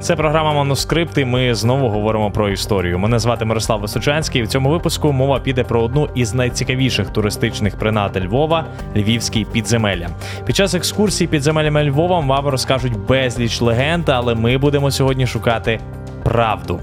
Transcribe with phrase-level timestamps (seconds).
[0.00, 2.98] Це програма Манускрипт, і Ми знову говоримо про історію.
[2.98, 4.42] Мене звати Мирослав Височанський.
[4.42, 8.66] В цьому випуску мова піде про одну із найцікавіших туристичних принад Львова
[8.96, 10.08] львівські підземелля.
[10.46, 15.80] Під час екскурсії підземеллями Львова вам розкажуть безліч легенд, але ми будемо сьогодні шукати
[16.24, 16.80] правду.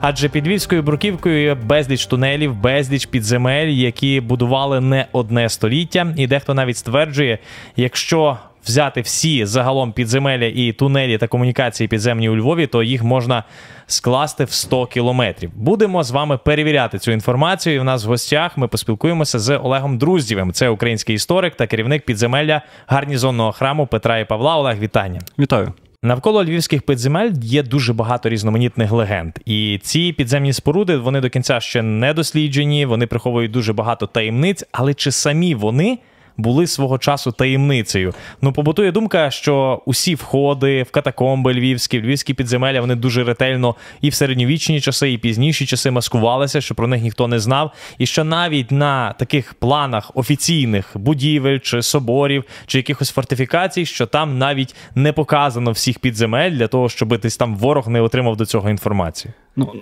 [0.00, 6.26] Адже під Львівською бруківкою є безліч тунелів, безліч підземель, які будували не одне століття, і
[6.26, 7.38] дехто навіть стверджує,
[7.76, 8.36] якщо
[8.68, 13.44] взяти всі загалом підземелля і тунелі та комунікації підземні у Львові, то їх можна
[13.86, 15.50] скласти в 100 кілометрів.
[15.54, 17.76] Будемо з вами перевіряти цю інформацію.
[17.76, 20.52] І в нас в гостях ми поспілкуємося з Олегом Друздєвим.
[20.52, 24.56] Це український історик та керівник підземелля гарнізонного храму Петра і Павла.
[24.56, 25.20] Олег, вітання.
[25.38, 25.72] Вітаю.
[26.02, 31.60] Навколо львівських підземель є дуже багато різноманітних легенд, і ці підземні споруди вони до кінця
[31.60, 32.86] ще не досліджені.
[32.86, 35.98] Вони приховують дуже багато таємниць, але чи самі вони
[36.38, 38.14] були свого часу таємницею.
[38.42, 43.74] Ну, побутує думка, що усі входи в катакомби львівські, в львівські підземелля, вони дуже ретельно
[44.00, 47.72] і в середньовічні часи, і пізніші часи маскувалися, що про них ніхто не знав.
[47.98, 54.38] І що навіть на таких планах офіційних будівель чи соборів, чи якихось фортифікацій, що там
[54.38, 58.70] навіть не показано всіх підземель для того, щоб десь там ворог не отримав до цього
[58.70, 59.32] інформацію.
[59.56, 59.72] Ну,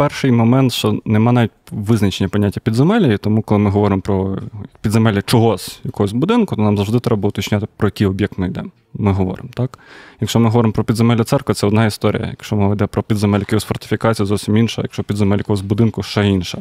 [0.00, 4.38] перший момент, що нема навіть визначення поняття підземелля, і тому, коли ми говоримо про
[4.80, 8.70] підземелля чогось, якогось будинку, то нам завжди треба уточняти, про який об'єкт ми йдемо.
[8.94, 9.78] Ми говоримо, так?
[10.20, 12.26] Якщо ми говоримо про підземелля церкви, це одна історія.
[12.26, 16.58] Якщо мова йде про підземелля якогось фортифікації, зовсім інша, якщо підземелля якогось будинку, ще інша.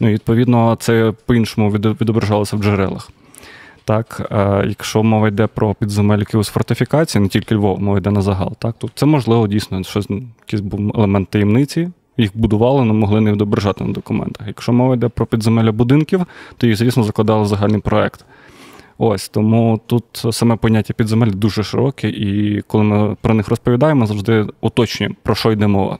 [0.00, 3.10] Ну і відповідно це по-іншому відображалося в джерелах.
[3.84, 4.26] Так,
[4.68, 8.74] якщо мова йде про підземель якихось фортифікацій, не тільки Львов, мова йде на загал, так,
[8.78, 10.08] то це можливо дійсно щось,
[10.46, 14.46] якийсь був елемент таємниці, їх будували, не могли не відображати на документах.
[14.46, 18.24] Якщо мова йде про підземелля будинків, то їх, звісно, закладали в загальний проект.
[18.98, 24.46] Ось тому тут саме поняття підземель дуже широке, і коли ми про них розповідаємо, завжди
[24.60, 25.98] уточнюємо, про що йде мова.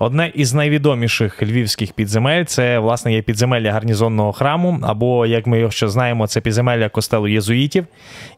[0.00, 5.70] Одне із найвідоміших львівських підземель це власне є підземелля гарнізонного храму, або як ми його
[5.70, 7.86] ще знаємо, це підземелля костелу єзуїтів.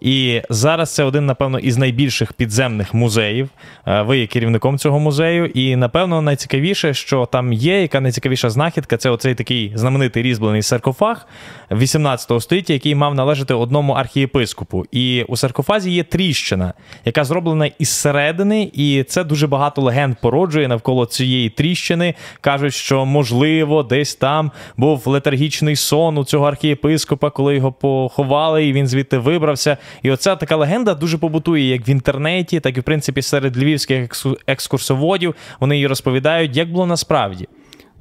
[0.01, 3.49] І зараз це один, напевно, із найбільших підземних музеїв.
[3.87, 8.97] Е, ви є керівником цього музею, і напевно найцікавіше, що там є, яка найцікавіша знахідка,
[8.97, 11.27] це оцей такий знаменитий різьблений саркофаг
[11.71, 14.85] 18 століття, який мав належати одному архієпископу.
[14.93, 16.75] І у саркофазі є тріщина,
[17.05, 22.15] яка зроблена із середини, і це дуже багато легенд породжує навколо цієї тріщини.
[22.41, 28.73] Кажуть, що можливо десь там був летаргічний сон у цього архієпископа, коли його поховали, і
[28.73, 29.77] він звідти вибрався.
[30.03, 34.11] І оця така легенда дуже побутує як в інтернеті, так і в принципі серед львівських
[34.47, 35.35] екскурсоводів.
[35.61, 37.49] Вони її розповідають, як було насправді.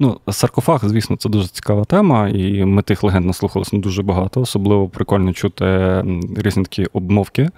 [0.01, 4.41] Ну, саркофаг, звісно, це дуже цікава тема, і ми тих легенд наслухалися дуже багато.
[4.41, 5.65] Особливо прикольно чути
[6.38, 7.49] різні такі обмовки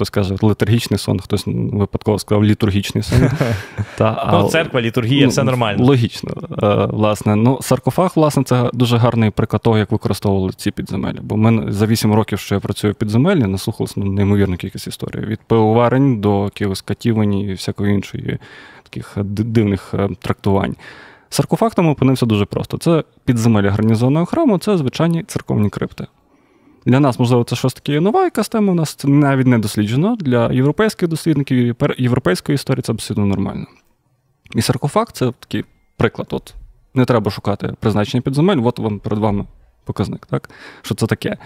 [0.00, 3.18] хтось каже литургічний сон, хтось випадково сказав літургічний сон.
[3.98, 5.84] Та, ну, Церква, літургія, ну, все нормально.
[5.84, 6.30] Логічно.
[6.62, 7.36] Е, власне.
[7.36, 11.18] Ну, Саркофаг, власне, це дуже гарний приклад того, як використовували ці підземелля.
[11.22, 15.20] Бо ми за 8 років, що я працюю в підземеллі, наслухалися ну, неймовірну кількість історій.
[15.20, 18.38] Від пивоварень до якихось катівень і всякої іншої
[18.82, 20.76] таких дивних е, трактувань.
[21.28, 22.78] Саркофаг там опинився дуже просто.
[22.78, 26.06] Це підземелля гарнізонного храму, це звичайні церковні крипти.
[26.86, 30.16] Для нас, можливо, це щось таке нова якась тема, у нас це навіть не досліджено.
[30.16, 33.66] Для європейських дослідників європейської історії це абсолютно нормально.
[34.54, 35.64] І саркофаг це такий
[35.96, 36.28] приклад.
[36.30, 36.54] От
[36.94, 39.44] Не треба шукати призначення підземель, от вам перед вами
[39.84, 40.26] показник.
[40.26, 40.50] так?
[40.82, 41.36] Що це таке?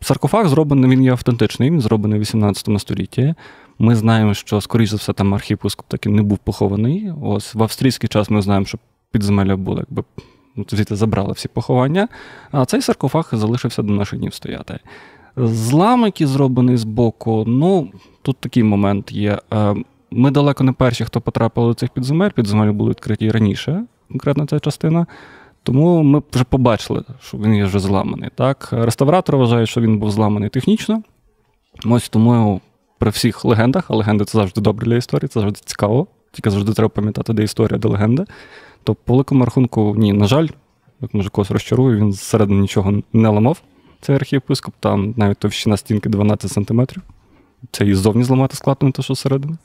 [0.00, 3.34] Саркофаг зроблений, він є автентичний, він зроблений в 18 столітті.
[3.78, 7.12] Ми знаємо, що, скоріш за все, там архіпускоп таки не був похований.
[7.22, 8.78] Ось В австрійський час ми знаємо, що
[9.12, 10.04] підземелля були якби
[10.68, 12.08] звідти забрали всі поховання,
[12.50, 14.78] а цей саркофаг залишився до наших днів стояти.
[15.36, 17.90] Злам, який зроблений з боку, ну
[18.22, 19.38] тут такий момент є.
[19.52, 19.74] Е,
[20.10, 22.30] ми далеко не перші, хто потрапили до цих підземель.
[22.30, 25.06] Підземелі були відкриті раніше, конкретно ця частина.
[25.62, 28.30] Тому ми вже побачили, що він є вже зламаний.
[28.34, 28.68] Так?
[28.72, 31.02] Реставратор вважає, що він був зламаний технічно.
[31.86, 32.60] Ось тому
[32.98, 36.06] при всіх легендах, а легенди це завжди добре для історії, це завжди цікаво.
[36.32, 38.26] Тільки завжди треба пам'ятати, де історія, де легенда.
[38.84, 40.48] То по великому рахунку, ні, на жаль,
[41.00, 43.62] як може когось розчарую, він зсередини нічого не ламав.
[44.00, 46.82] Цей архієпископ, там навіть товщина стінки 12 см.
[47.70, 49.56] Це і ззовні зламати складно, те, що зсередини.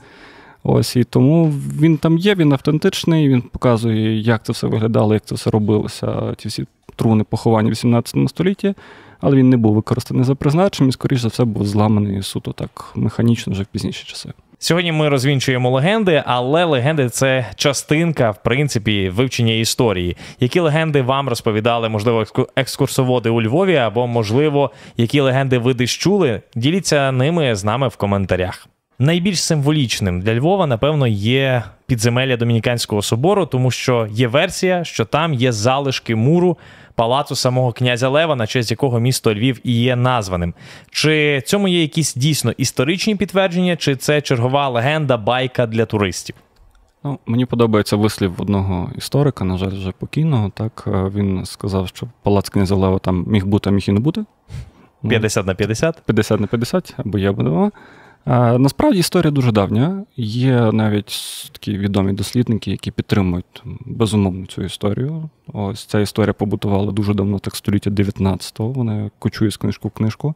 [0.63, 5.25] Ось і тому він там є, він автентичний, він показує, як це все виглядало, як
[5.25, 6.65] це все робилося, ті всі
[6.95, 8.74] труни поховання в 18 столітті,
[9.19, 12.92] але він не був використаний за призначенням і, скоріш за все, був зламаний суто так
[12.95, 14.33] механічно вже в пізніші часи.
[14.63, 20.18] Сьогодні ми розвінчуємо легенди, але легенди це частинка, в принципі, вивчення історії.
[20.39, 22.25] Які легенди вам розповідали, можливо,
[22.56, 26.42] екскурсоводи у Львові, або, можливо, які легенди ви десь чули?
[26.56, 28.68] Діліться ними з нами в коментарях.
[29.00, 35.33] Найбільш символічним для Львова, напевно, є підземелля Домініканського собору, тому що є версія, що там
[35.33, 36.57] є залишки муру
[36.95, 40.53] палацу самого князя Лева, на честь якого місто Львів і є названим.
[40.91, 46.35] Чи цьому є якісь дійсно історичні підтвердження, чи це чергова легенда, байка для туристів?
[47.03, 50.51] Ну, Мені подобається вислів одного історика, на жаль, вже покійного.
[50.55, 53.99] Так е, він сказав, що палац князя Лева там міг бути, а міг і не
[53.99, 54.25] бути.
[55.09, 56.01] 50 на 50?
[56.05, 57.71] 50 на 50, або я буду.
[58.25, 60.05] А, Насправді історія дуже давня.
[60.17, 65.29] Є навіть такі відомі дослідники, які підтримують безумовно цю історію.
[65.53, 68.71] Ось ця історія побутувала дуже давно, так століття 19-го.
[68.71, 70.35] Вона кочує з книжку в книжку.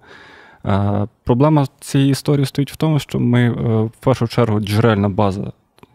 [1.24, 3.52] Проблема цієї історії стоїть в тому, що ми е,
[3.82, 5.52] в першу чергу джерельна база.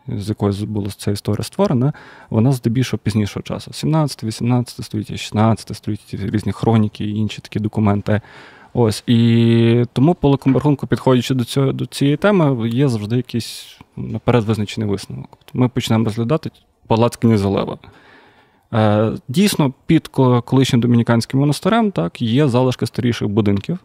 [0.09, 1.93] З якої була ця історія створена,
[2.31, 3.73] вона здебільшого пізнішого часу.
[3.73, 8.21] 17, 18 століття, 16 століття, різні хроніки і інші такі документи.
[8.75, 14.45] Ось і тому по рахунку, підходячи до цього до цієї теми, є завжди якийсь наперед
[14.45, 15.39] визначений висновок.
[15.55, 16.51] Ми почнемо розглядати
[16.87, 17.49] палац князя
[18.75, 20.09] Е, Дійсно, під
[20.45, 23.79] колишнім домініканським монастирем так, є залишки старіших будинків.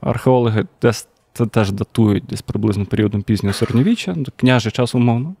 [0.00, 5.34] Археологи десь це теж датують десь приблизно періодом пізнього середньовіччя, княжий час умовно.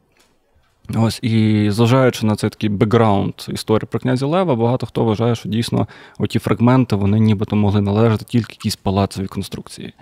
[0.96, 5.48] Ось і зважаючи на цей такий бекграунд історії про князя Лева, багато хто вважає, що
[5.48, 5.86] дійсно
[6.18, 9.92] оті фрагменти вони нібито могли належати тільки якійсь палацовій конструкції.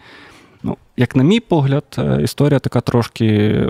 [0.63, 3.61] Ну, Як на мій погляд, е, історія така трошки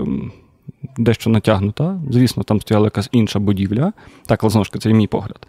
[0.97, 1.99] дещо натягнута.
[2.11, 3.93] Звісно, там стояла якась інша будівля.
[4.25, 5.47] Так, але знову ж таки, це і мій погляд.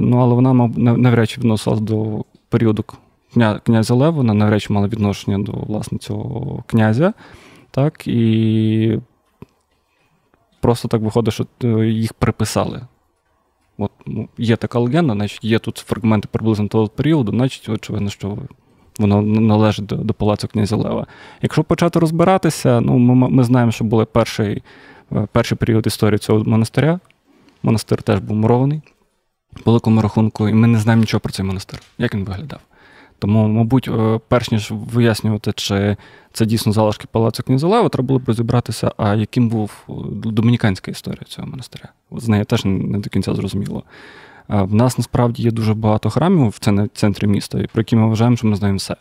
[0.00, 2.84] Ну, Але вона навряд чи відносилась до періоду
[3.64, 7.12] князя Лева, вона навряд чи мала відношення до власне цього князя.
[7.70, 8.98] Так, І
[10.64, 12.80] просто так виходить, що е, їх приписали.
[13.78, 18.38] От ну, Є така легенда, значить є тут фрагменти приблизно того періоду, значить, очевидно, що
[18.98, 21.06] воно належить до до палацу князя Лева.
[21.42, 24.62] Якщо почати розбиратися, ну, ми ми знаємо, що був перший
[25.12, 27.00] е, перший період історії цього монастиря.
[27.62, 28.82] Монастир теж був мурований,
[29.64, 32.60] великому рахунку, і ми не знаємо нічого про цей монастир, як він виглядав.
[33.18, 35.96] Тому, мабуть, е, перш ніж вияснювати, чи
[36.32, 41.22] це дійсно залишки палацу Князолева, треба було б розібратися, а яким був е, домініканська історія
[41.28, 41.88] цього монастиря.
[42.12, 43.82] З нею теж не до кінця зрозуміло.
[44.48, 48.46] В нас насправді є дуже багато храмів в центрі міста, про які ми вважаємо, що
[48.46, 48.96] ми знаємо все.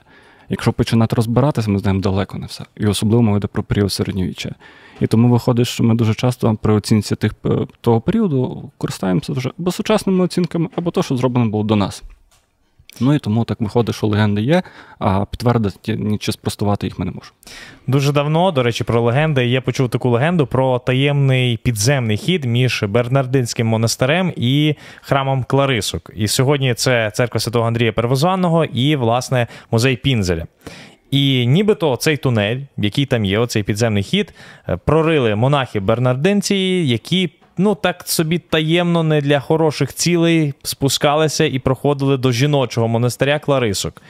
[0.50, 2.66] Якщо починати розбиратися, ми знаємо далеко не все.
[2.78, 4.56] І особливо мова йде про період середньовіччя.
[5.00, 9.52] І тому виходить, що ми дуже часто при оцінці тих, е, того періоду користуємося вже
[9.60, 12.04] або сучасними оцінками, або то, що зроблено було до нас.
[13.02, 14.64] Ну і тому так виходить, що легенди є,
[15.00, 17.36] а підтвердити чи спростувати їх ми не можемо.
[17.88, 19.46] Дуже давно, до речі, про легенди.
[19.46, 26.12] Я почув таку легенду про таємний підземний хід між Бернардинським монастирем і храмом Кларисок.
[26.16, 30.46] І сьогодні це церква Святого Андрія Первозванного і, власне, музей Пінзеля.
[31.12, 34.34] І нібито цей тунель, який там є, оцей підземний хід,
[34.70, 36.56] е, прорили монахи-бернардинці,
[36.86, 43.40] які ну так собі таємно, не для хороших цілей спускалися і проходили до жіночого монастиря
[43.40, 44.02] Кларисок.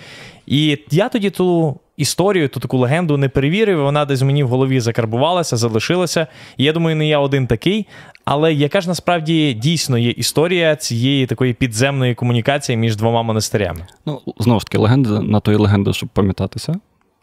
[0.47, 4.79] І я тоді ту історію, ту таку легенду не перевірив, вона десь мені в голові
[4.79, 6.27] закарбувалася, залишилася.
[6.57, 7.87] Я думаю, не я один такий.
[8.25, 13.87] Але яка ж насправді дійсно є історія цієї такої підземної комунікації між двома монастирями?
[14.05, 16.75] Ну, знову ж таки, легенда на то є легенда, щоб пам'ятатися.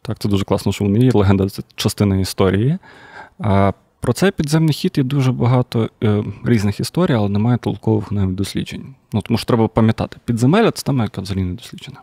[0.02, 1.10] Так, це дуже класно, що вони є.
[1.14, 2.78] Легенда це частина історії.
[4.00, 8.94] Про цей підземний хід є дуже багато е, різних історій, але немає толкових навіть досліджень.
[9.12, 12.00] Ну, Тому що треба пам'ятати, підземелля це там, яка взагалі не досліджена.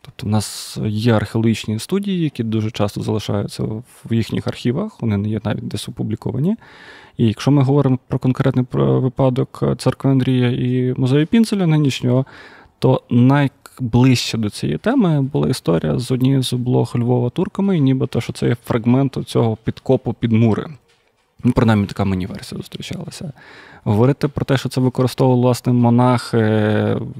[0.00, 5.28] Тобто, в нас є археологічні студії, які дуже часто залишаються в їхніх архівах, вони не
[5.28, 6.56] є навіть десь опубліковані.
[7.16, 12.26] І якщо ми говоримо про конкретний випадок церкви Андрія і музею Пінцеля нинішнього,
[12.78, 18.20] то найближче до цієї теми була історія з однією з облог Львова турками, і нібито
[18.20, 20.66] що це є фрагмент цього підкопу під мури.
[21.44, 23.32] Ну, принаймні, така мені версія зустрічалася.
[23.84, 26.34] Говорити про те, що це використовував власне монах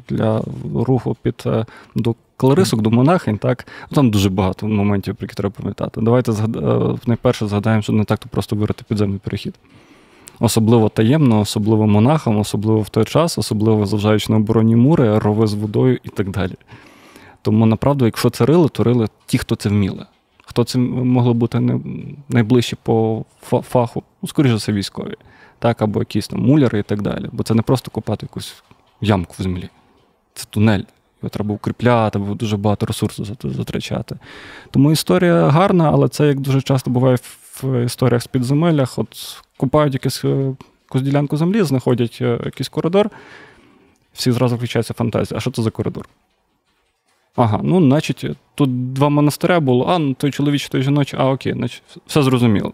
[0.09, 0.43] для
[0.75, 5.35] руху під е, до кларисок, до монахинь, так ну, там дуже багато моментів, про які
[5.35, 6.01] треба пам'ятати.
[6.01, 6.57] Давайте згад...
[6.57, 9.55] Е, найперше згадаємо, що не так то просто вирити підземний перехід.
[10.41, 15.55] Особливо таємно, особливо монахам, особливо в той час, особливо зважаючи на оборонні мури, рови з
[15.55, 16.55] водою і так далі.
[17.43, 20.07] Тому, направду, якщо це рили, то рили ті, хто це вміли.
[20.57, 21.81] Хто це могло бути
[22.29, 24.03] найближче по фаху?
[24.23, 25.15] Ну, скоріше за все, військові,
[25.59, 27.29] так, або якісь там муляри і так далі.
[27.33, 28.63] Бо це не просто копати якусь
[29.01, 29.69] ямку в землі.
[30.35, 30.83] Це тунель.
[31.23, 34.19] Його треба укріпляти, бо дуже багато ресурсу затрачати.
[34.71, 37.19] Тому історія гарна, але це як дуже часто буває
[37.63, 38.99] в історіях з підземеллях.
[38.99, 40.55] От купають якусь, е,
[40.89, 43.11] якусь ділянку землі, знаходять е, якийсь коридор,
[44.13, 45.39] всі зразу включається фантазія.
[45.39, 46.09] А що це за коридор?
[47.37, 48.25] Ага, ну, значить,
[48.55, 52.73] тут два монастиря було, а ну той чоловічий, той жіночий, а окей, значить, все зрозуміло.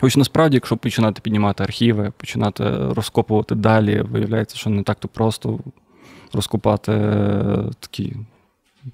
[0.00, 5.58] Хоч насправді, якщо починати піднімати архіви, починати розкопувати далі, виявляється, що не так-то просто
[6.32, 6.92] розкопати
[7.80, 8.16] такі,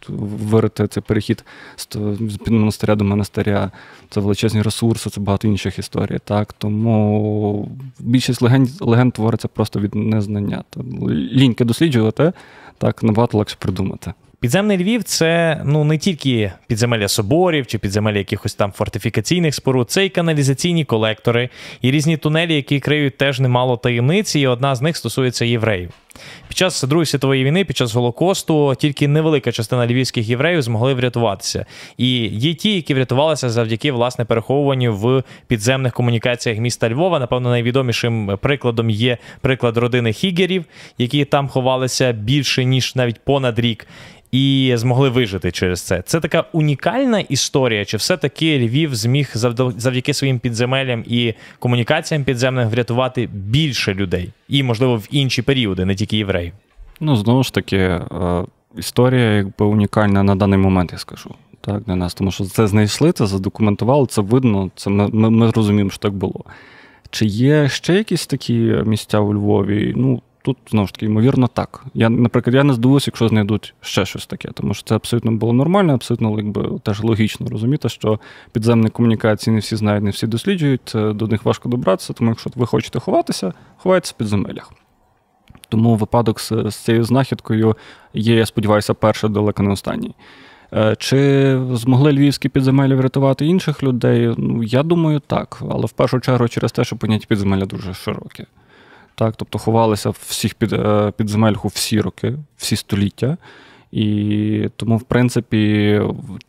[0.09, 1.45] вирити цей перехід
[1.77, 3.71] з монастиря до монастиря,
[4.11, 6.19] це величезні ресурси, це багато інших історій.
[6.25, 6.53] Так?
[6.53, 10.65] Тому більшість легенд легенд твориться просто від незнання.
[11.11, 12.33] Ліньки досліджувати,
[12.79, 14.15] так набагато легше придумати.
[14.41, 20.05] Підземний Львів це ну не тільки підземелля соборів чи підземелля якихось там фортифікаційних споруд, це
[20.05, 21.49] і каналізаційні колектори,
[21.83, 25.91] і різні тунелі, які криють теж немало таємниць, і одна з них стосується євреїв.
[26.49, 31.67] Під час Другої світової війни, під час Голокосту, тільки невелика частина львівських євреїв змогли врятуватися.
[31.97, 37.19] І є ті, які врятувалися завдяки власне переховуванню в підземних комунікаціях міста Львова.
[37.19, 40.65] Напевно, найвідомішим прикладом є приклад родини Хігерів,
[40.99, 43.87] які там ховалися більше ніж навіть понад рік
[44.33, 46.03] і змогли вижити через це.
[46.03, 53.29] Це така унікальна історія, чи все-таки Львів зміг завдяки своїм підземеллям і комунікаціям підземним врятувати
[53.33, 56.53] більше людей, і, можливо, в інші періоди, не тільки євреїв?
[57.01, 58.03] Ну, знову ж таки, е,
[58.77, 61.35] історія якби унікальна на даний момент, я скажу.
[61.61, 65.51] Так, для нас, тому що це знайшли, це задокументували, це видно, це ми, ми, ми
[65.51, 66.45] розуміємо, що так було.
[67.11, 68.55] Чи є ще якісь такі
[68.87, 69.93] місця у Львові?
[69.97, 71.85] Ну, Тут знову ж таки, ймовірно, так.
[71.95, 75.53] Я, наприклад, я не здивуюся, якщо знайдуть ще щось таке, тому що це абсолютно було
[75.53, 78.21] нормально, абсолютно якби, теж логічно розуміти, що
[78.53, 82.67] підземні комунікації не всі знають, не всі досліджують, до них важко добратися, тому якщо ви
[82.67, 84.73] хочете ховатися, ховайтеся в підземеллях.
[85.69, 87.77] Тому випадок з, з цією знахідкою
[88.15, 90.15] є, я сподіваюся, перший далеко не останній.
[90.73, 94.35] Е, чи змогли львівські підземелля врятувати інших людей?
[94.37, 95.63] Ну, я думаю, так.
[95.71, 98.47] Але в першу чергу через те, що поняття підземелля дуже широке.
[99.19, 103.37] Так, Тобто ховалися всіх під, е, підземеллях всі роки, всі століття.
[103.93, 106.01] І тому, в принципі,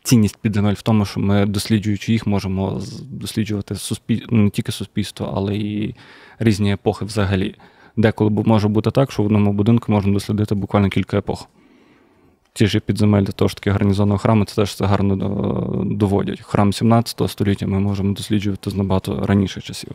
[0.04, 4.22] цінність підземель в тому, що ми, досліджуючи їх, можемо досліджувати суспіль...
[4.30, 5.96] Ну, не тільки суспільство, але і
[6.40, 7.56] різні епохи взагалі.
[7.98, 11.50] Деколи може бути так, що в одному будинку можна дослідити буквально кілька епох.
[12.54, 16.42] Ті ж підземелля того ж таки гарнізонного храму, це теж це гарно е, доводять.
[16.42, 19.92] Храм 17 століття ми можемо досліджувати з набагато раніше часів.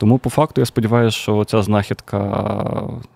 [0.00, 2.20] Тому, по факту, я сподіваюся, що ця знахідка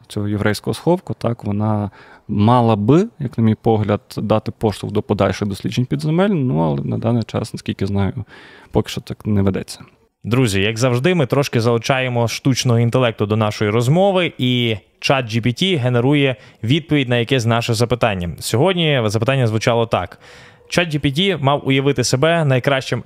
[0.08, 1.90] цього єврейського сховку, так, вона
[2.28, 6.98] мала би, як на мій погляд, дати поштовх до подальших досліджень підземель, ну але на
[6.98, 8.24] даний час, наскільки знаю,
[8.70, 9.80] поки що так не ведеться.
[10.24, 16.36] Друзі, як завжди, ми трошки залучаємо штучного інтелекту до нашої розмови, і чат GPT генерує
[16.62, 18.30] відповідь на якесь наше запитання.
[18.38, 20.18] Сьогодні запитання звучало так.
[20.68, 23.02] ChatGPT мав уявити себе найкращим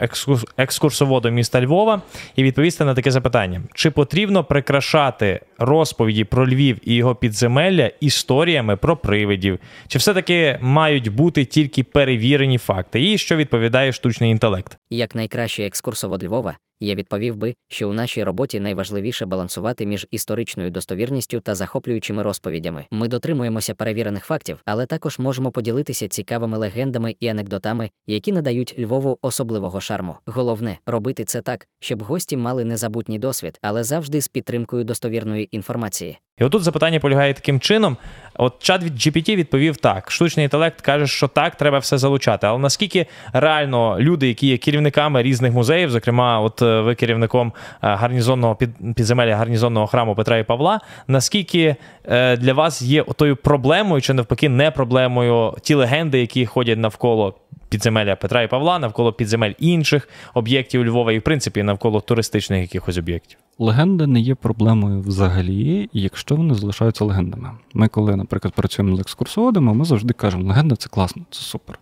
[0.57, 2.03] екскурсоводом міста Львова
[2.37, 8.77] і відповісти на таке запитання: чи потрібно прикрашати розповіді про Львів і його підземелля історіями
[8.77, 9.59] про привидів?
[9.89, 13.13] Чи все-таки мають бути тільки перевірені факти?
[13.13, 14.79] І що відповідає штучний інтелект?
[14.91, 20.71] Як найкращий екскурсовод Львова, я відповів би, що у нашій роботі найважливіше балансувати між історичною
[20.71, 22.87] достовірністю та захоплюючими розповідями.
[22.91, 29.19] Ми дотримуємося перевірених фактів, але також можемо поділитися цікавими легендами і анекдотами, які надають Львову
[29.23, 30.17] особливого шарму.
[30.27, 36.19] Головне робити це так, щоб гості мали незабутній досвід, але завжди з підтримкою достовірної інформації.
[36.41, 37.97] І отут запитання полягає таким чином:
[38.37, 42.47] от чат від GPT відповів так: штучний інтелект каже, що так, треба все залучати.
[42.47, 47.73] Але наскільки реально люди, які є керівниками різних музеїв, зокрема, от е, ви керівником е,
[47.81, 48.57] гарнізонного
[48.97, 54.49] підземелля гарнізонного храму Петра і Павла, наскільки е, для вас є тою проблемою, чи навпаки,
[54.49, 57.35] не проблемою ті легенди, які ходять навколо
[57.69, 62.99] підземелля Петра і Павла, навколо підземель інших об'єктів Львова, і в принципі навколо туристичних якихось
[62.99, 63.39] об'єктів?
[63.59, 67.51] Легенди не є проблемою взагалі, якщо вони залишаються легендами.
[67.75, 71.79] Ми, коли, наприклад, працюємо з екскурсоводами, ми завжди кажемо, легенда це класно, це супер.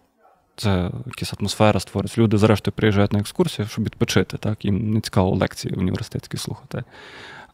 [0.57, 2.21] Це якась атмосфера створюється.
[2.21, 4.37] Люди, зрештою, приїжджають на екскурсію, щоб відпочити.
[4.37, 4.65] Так?
[4.65, 6.85] Їм не цікаво лекції університетські слухати.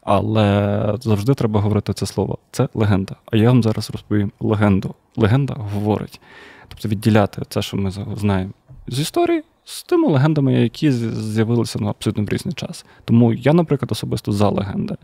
[0.01, 2.37] Але завжди треба говорити це слово.
[2.51, 3.15] Це легенда.
[3.31, 4.95] А я вам зараз розповім легенду.
[5.15, 6.21] Легенда говорить.
[6.73, 8.51] Тобто відділяти це, що ми знаємо
[8.87, 12.85] з історії, з тими легендами, які з'явилися на абсолютно в різний час.
[13.05, 14.95] Тому я, наприклад, особисто за легенди.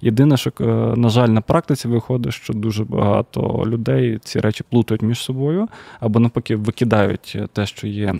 [0.00, 0.64] Єдине, що, е,
[0.96, 5.68] на жаль, на практиці виходить, що дуже багато людей ці речі плутають між собою,
[6.00, 8.14] або навпаки викидають те, що є.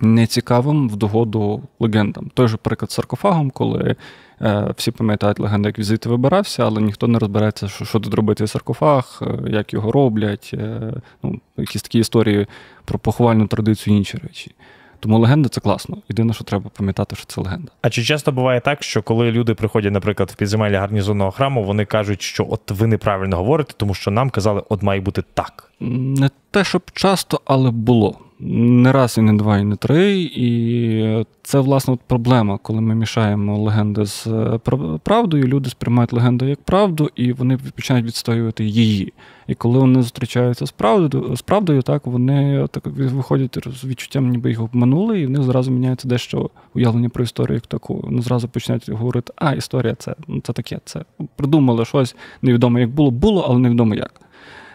[0.00, 2.30] Нецікавим в догоду легендам.
[2.34, 3.96] Той же приклад з саркофагом, коли
[4.40, 8.46] е, всі пам'ятають легенди, як візити вибирався, але ніхто не розбереться, що що тут робити
[8.46, 12.46] саркофаг, е, як його роблять, е, ну, якісь такі історії
[12.84, 14.54] про поховальну традицію і інші речі.
[15.00, 15.96] Тому легенда це класно.
[16.08, 17.72] Єдине, що треба пам'ятати, що це легенда.
[17.82, 21.84] А чи часто буває так, що коли люди приходять, наприклад, в підземелля гарнізонного храму, вони
[21.84, 25.72] кажуть, що от ви неправильно говорите, тому що нам казали, от має бути так.
[25.80, 28.18] Не те, щоб часто, але було.
[28.38, 30.22] Не раз і не два, і не три.
[30.22, 34.58] І це, власне, от проблема, коли ми мішаємо легенди з е,
[35.02, 39.12] правдою, люди сприймають легенду як правду, і вони починають відстоювати її.
[39.46, 44.50] І коли вони зустрічаються з правдою, з правдою, так вони так виходять з відчуттям, ніби
[44.50, 47.94] їх обманули, і в них зразу міняється дещо уявлення про історію як таку.
[48.04, 51.04] Вони зразу починають говорити, а історія це, ну, це таке, це
[51.36, 54.20] придумали щось невідомо, як було, було, але невідомо як.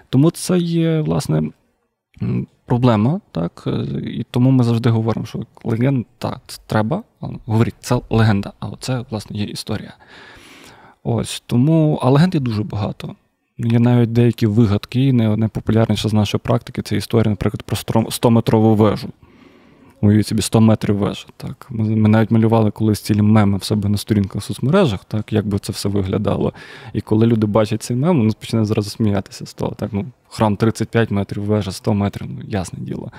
[0.10, 1.44] Тому це є, власне,
[2.66, 7.04] проблема, так, е, і тому ми завжди говоримо, що легенда так, це треба,
[7.46, 9.94] говоріть, це легенда, а оце, власне, є історія.
[11.04, 13.16] Ось тому, а легенд є дуже багато.
[13.58, 19.10] Є навіть деякі вигадки, найпопулярніша з нашої практики це історія, наприклад, про 100-метрову вежу.
[20.02, 21.26] Уявіть собі 100 метрів вежа.
[21.38, 21.68] Так.
[21.70, 25.48] Ми, ми навіть малювали колись цілі меми в себе на сторінках в соцмережах, так, як
[25.48, 26.54] би це все виглядало.
[26.94, 29.72] І коли люди бачать цей мем, вони починають зразу сміятися з того.
[29.72, 33.12] Так, ну, храм 35 метрів, вежа 100 метрів, ну, ясне діло.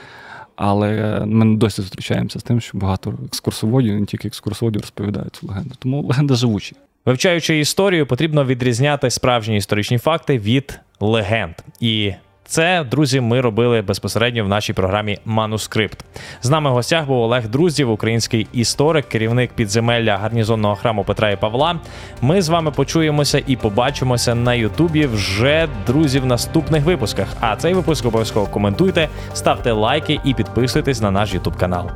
[0.57, 5.75] Але ми досі зустрічаємося з тим, що багато екскурсоводів, не тільки екскурсоводів, розповідають цю легенду.
[5.79, 6.77] Тому легенда живучі.
[7.07, 11.55] Вивчаючи історію, потрібно відрізняти справжні історичні факти від легенд.
[11.81, 12.13] І
[12.50, 16.04] це, друзі, ми робили безпосередньо в нашій програмі Манускрипт.
[16.42, 21.37] З нами в гостях був Олег Друзів, український історик, керівник підземелля гарнізонного храму Петра і
[21.37, 21.80] Павла.
[22.21, 27.28] Ми з вами почуємося і побачимося на Ютубі вже друзі в наступних випусках.
[27.40, 31.90] А цей випуск обов'язково коментуйте, ставте лайки і підписуйтесь на наш Ютуб канал.